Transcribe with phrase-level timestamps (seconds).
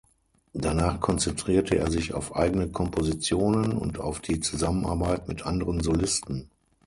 [0.55, 6.49] Danach konzentrierte er sich auf eigene Kompositionen und auf die Zusammenarbeit mit anderen Solisten.